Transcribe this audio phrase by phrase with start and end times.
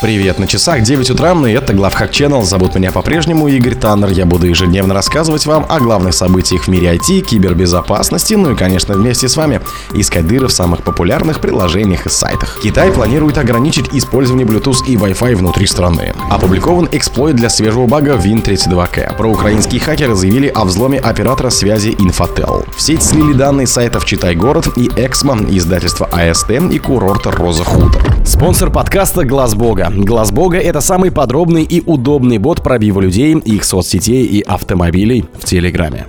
[0.00, 2.42] Привет, на часах 9 утра, и это Главхак Channel.
[2.42, 4.08] Зовут меня по-прежнему Игорь Таннер.
[4.08, 8.94] Я буду ежедневно рассказывать вам о главных событиях в мире IT, кибербезопасности, ну и, конечно,
[8.94, 9.60] вместе с вами
[9.92, 12.60] искать дыры в самых популярных приложениях и сайтах.
[12.62, 16.14] Китай планирует ограничить использование Bluetooth и Wi-Fi внутри страны.
[16.30, 19.18] Опубликован эксплойт для свежего бага Win32K.
[19.18, 22.66] Про украинские хакеры заявили о взломе оператора связи Infotel.
[22.74, 28.02] В сеть слили данные сайтов Читай Город и Эксмо, издательства АСТ и курорта Роза Хутор.
[28.24, 29.89] Спонсор подкаста Глаз Бога.
[29.96, 35.44] Глаз Бога— это самый подробный и удобный бот пробива людей, их соцсетей и автомобилей в
[35.44, 36.06] Телеграме.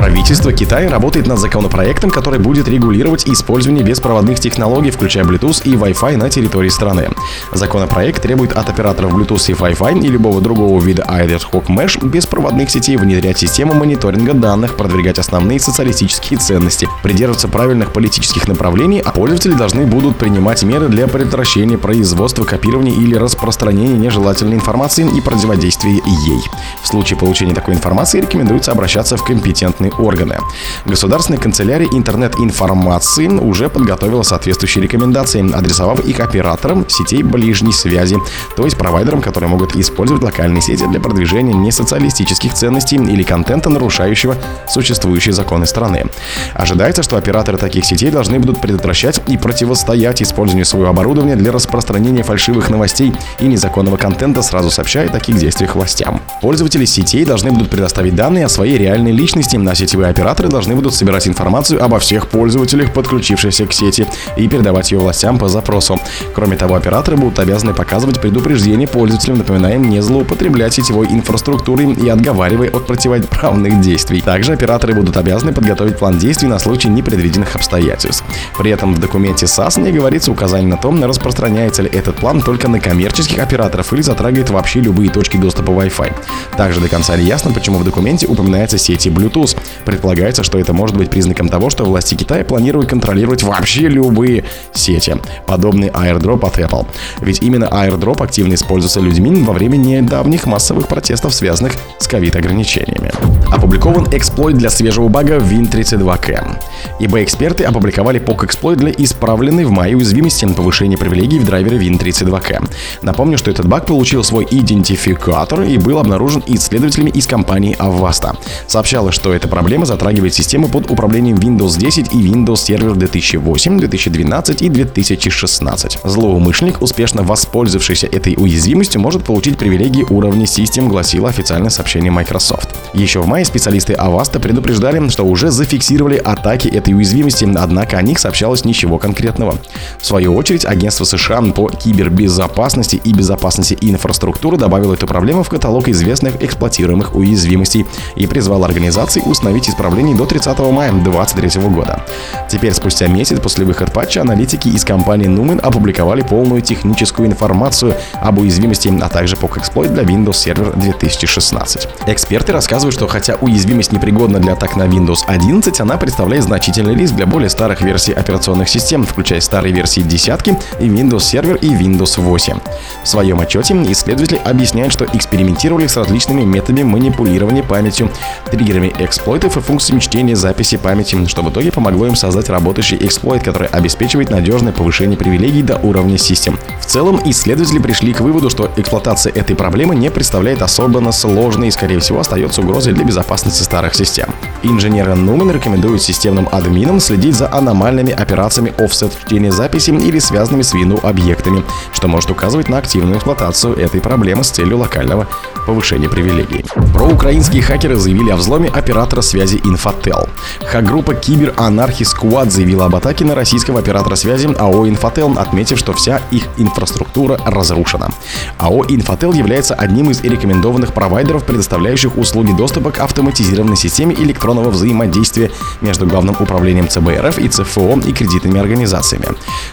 [0.00, 6.16] Правительство Китая работает над законопроектом, который будет регулировать использование беспроводных технологий, включая Bluetooth и Wi-Fi
[6.16, 7.10] на территории страны.
[7.52, 12.96] Законопроект требует от операторов Bluetooth и Wi-Fi и любого другого вида hoc mesh беспроводных сетей
[12.96, 19.84] внедрять систему мониторинга данных, продвигать основные социалистические ценности, придерживаться правильных политических направлений, а пользователи должны
[19.84, 26.40] будут принимать меры для предотвращения производства, копирования или распространения нежелательной информации и противодействия ей.
[26.82, 30.38] В случае получения такой информации рекомендуется обращаться в компетентные органы.
[30.84, 38.16] Государственная канцелярия интернет-информации уже подготовила соответствующие рекомендации, адресовав их операторам сетей ближней связи,
[38.56, 44.36] то есть провайдерам, которые могут использовать локальные сети для продвижения несоциалистических ценностей или контента, нарушающего
[44.68, 46.06] существующие законы страны.
[46.54, 52.22] Ожидается, что операторы таких сетей должны будут предотвращать и противостоять использованию своего оборудования для распространения
[52.22, 56.20] фальшивых новостей и незаконного контента, сразу сообщая о таких действиях властям.
[56.40, 60.94] Пользователи сетей должны будут предоставить данные о своей реальной личности, а сетевые операторы должны будут
[60.94, 64.06] собирать информацию обо всех пользователях, подключившихся к сети,
[64.36, 65.98] и передавать ее властям по запросу.
[66.34, 72.08] Кроме того, операторы будут обязаны показывать предупреждение пользователям, напоминая им не злоупотреблять сетевой инфраструктурой и
[72.08, 74.20] отговаривая от противоправных действий.
[74.20, 78.24] Также операторы будут обязаны подготовить план действий на случай непредвиденных обстоятельств.
[78.58, 82.68] При этом в документе САС не говорится указание на том, распространяется ли этот план только
[82.68, 86.12] на коммерческих операторов или затрагивает вообще любые точки доступа Wi-Fi.
[86.56, 89.56] Также до конца не ясно, почему в документе упоминается сети Bluetooth.
[89.84, 95.16] Предполагается, что это может быть признаком того, что власти Китая планируют контролировать вообще любые сети,
[95.46, 96.86] подобный airdrop от Apple.
[97.20, 103.12] Ведь именно airdrop активно используется людьми во время недавних массовых протестов, связанных с ковид-ограничениями.
[103.50, 106.60] Опубликован эксплойт для свежего бага Win32K.
[107.00, 112.70] ибо эксперты опубликовали POC-эксплойт для исправленной в мае уязвимости на повышение привилегий в драйвере Win32K.
[113.02, 118.36] Напомню, что этот баг получил свой идентификатор и был обнаружен исследователями из компании Avast.
[118.66, 124.62] Сообщалось, что эта проблема затрагивает системы под управлением Windows 10 и Windows Server 2008, 2012
[124.62, 125.98] и 2016.
[126.04, 132.68] Злоумышленник, успешно воспользовавшийся этой уязвимостью, может получить привилегии уровня систем, гласило официальное сообщение Microsoft.
[132.92, 138.18] Еще в мае специалисты Avast предупреждали, что уже зафиксировали атаки этой уязвимости, однако о них
[138.18, 139.54] сообщалось ничего конкретного.
[140.00, 145.88] В свою очередь, агентство США по кибербезопасности и безопасности инфраструктуры добавило эту проблему в каталог
[145.88, 147.86] известных эксплуатируемых уязвимостей
[148.16, 152.04] и призвало организации установить исправление до 30 мая 2023 года.
[152.48, 158.38] Теперь, спустя месяц после выхода патча, аналитики из компании Numen опубликовали полную техническую информацию об
[158.40, 161.88] уязвимости, а также POC-эксплойт для Windows Server 2016.
[162.08, 167.16] Эксперты рассказывают, что хотя уязвимость непригодна для атак на Windows 11, она представляет значительный риск
[167.16, 172.18] для более старых версий операционных систем, включая старые версии десятки и Windows Server и Windows
[172.18, 172.58] 8.
[173.04, 178.10] В своем отчете исследователи объясняют, что экспериментировали с различными методами манипулирования памятью,
[178.50, 183.42] триггерами эксплойтов и функциями чтения записи памяти, что в итоге помогло им создать работающий эксплойт,
[183.42, 186.58] который обеспечивает надежное повышение привилегий до уровня систем.
[186.80, 191.70] В целом, исследователи пришли к выводу, что эксплуатация этой проблемы не представляет особенно сложной и,
[191.70, 194.28] скорее всего, остается угрозой для безопасности старых систем.
[194.62, 200.72] Инженеры Нумен рекомендуют системным админам следить за аномальными операциями офсет чтения записи или связанными с
[200.74, 205.26] Windows объектами, что может указывать на активную эксплуатацию этой проблемы с целью локального
[205.66, 206.64] повышения привилегий.
[206.94, 210.28] Про украинские хакеры заявили о взломе оператора связи Infotel.
[210.66, 215.94] Хак-группа Кибер Анархи Squad заявила об атаке на российского оператора связи АО Infotel, отметив, что
[215.94, 218.10] вся их инфраструктура разрушена.
[218.58, 225.50] АО Infotel является одним из рекомендованных провайдеров, предоставляющих услуги доступа к автоматизированной системе электронного взаимодействия
[225.80, 229.26] между Главным управлением ЦБРФ и ЦФО и кредитными организациями.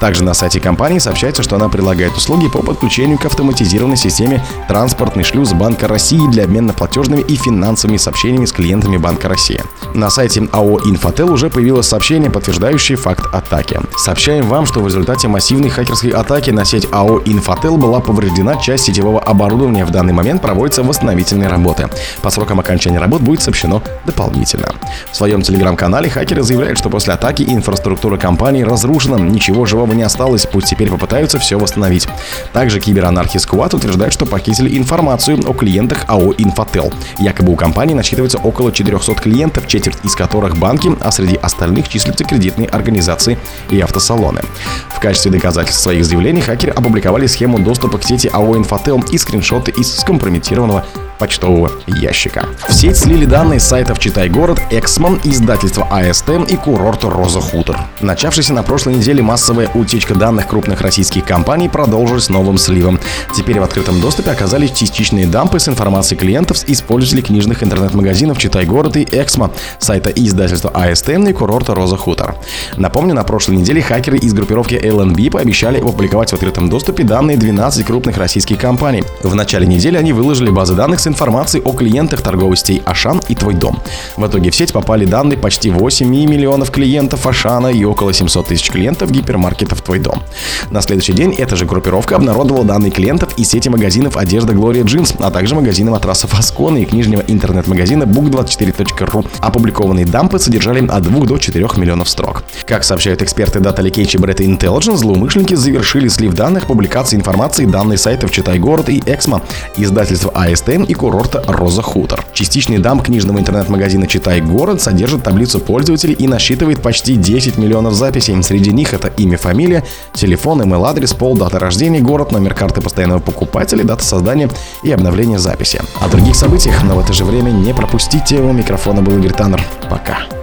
[0.00, 5.24] Также на сайте компании сообщается, что она предлагает услуги по подключению к автоматизированной системе «Транспортный
[5.24, 9.62] шлюз Банка России» для обмена платежными и финансовыми сообщениями с клиентами банка России.
[9.94, 13.80] На сайте АО «Инфотел» уже появилось сообщение, подтверждающее факт атаки.
[13.96, 18.84] Сообщаем вам, что в результате массивной хакерской атаки на сеть АО «Инфотел» была повреждена часть
[18.84, 19.84] сетевого оборудования.
[19.84, 21.88] В данный момент проводятся восстановительные работы.
[22.22, 24.74] По срокам окончания работ будет сообщено дополнительно.
[25.10, 30.44] В своем телеграм-канале хакеры заявляют, что после атаки инфраструктура компании разрушена, ничего живого не осталось,
[30.44, 32.06] пусть теперь попытаются все восстановить.
[32.52, 36.92] Также киберанархи Сквад утверждает, что похитили информацию о клиентах АО «Инфотел».
[37.18, 42.24] Якобы у компании насчитывается около 400 клиентов, четверть из которых банки, а среди остальных числятся
[42.24, 43.38] кредитные организации
[43.70, 44.42] и автосалоны.
[44.90, 49.70] В качестве доказательств своих заявлений хакеры опубликовали схему доступа к сети АО «Инфотел» и скриншоты
[49.70, 50.84] из скомпрометированного
[51.18, 52.46] почтового ящика.
[52.68, 57.78] В сеть слили данные сайтов «Читай город», «Эксман», издательства АСТ и курорт «Роза Хутор».
[58.00, 63.00] Начавшаяся на прошлой неделе массовая утечка данных крупных российских компаний продолжилась новым сливом.
[63.36, 68.64] Теперь в открытом доступе оказались частичные дампы с информацией клиентов с использователей книжных интернет-магазинов «Читай
[68.64, 72.36] город» и «Эксмо», сайта и издательства АСТ и курорта «Роза Хутор».
[72.76, 77.84] Напомню, на прошлой неделе хакеры из группировки LNB пообещали опубликовать в открытом доступе данные 12
[77.84, 79.02] крупных российских компаний.
[79.22, 83.34] В начале недели они выложили базы данных с информацией о клиентах торговой сетей Ашан и
[83.34, 83.80] Твой дом.
[84.16, 88.70] В итоге в сеть попали данные почти 8 миллионов клиентов Ашана и около 700 тысяч
[88.70, 90.22] клиентов гипермаркетов Твой дом.
[90.70, 95.16] На следующий день эта же группировка обнародовала данные клиентов из сети магазинов одежда Gloria Jeans,
[95.18, 99.26] а также магазина матрасов Аскона и книжного интернет-магазина book24.ru.
[99.40, 102.44] Опубликованные дампы содержали от 2 до 4 миллионов строк.
[102.66, 107.98] Как сообщают эксперты Data Leakage и Bread Intelligence, злоумышленники завершили слив данных, публикации информации данных
[107.98, 109.42] сайтов Читай город и Эксмо,
[109.76, 112.26] издательства АСТМ и курорта Роза Хутор.
[112.34, 118.42] Частичный дамп книжного интернет-магазина «Читай город» содержит таблицу пользователей и насчитывает почти 10 миллионов записей.
[118.42, 123.20] Среди них это имя, фамилия, телефон, email адрес, пол, дата рождения, город, номер карты постоянного
[123.20, 124.50] покупателя, дата создания
[124.82, 125.80] и обновления записи.
[126.00, 128.40] О других событиях, но в это же время не пропустите.
[128.40, 129.64] У микрофона был Игорь Таннер.
[129.88, 130.37] Пока.